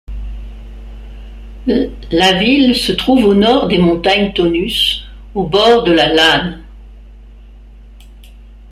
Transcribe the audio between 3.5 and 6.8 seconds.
des montagnes Taunus, au bord de la Lahn.